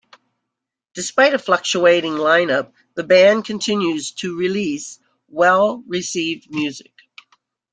Despite 0.95 1.35
a 1.35 1.37
fluctuating 1.37 2.17
line-up, 2.17 2.73
the 2.95 3.03
band 3.03 3.45
continues 3.45 4.09
to 4.13 4.35
release 4.35 4.97
well-received 5.29 6.49
music. 6.49 7.01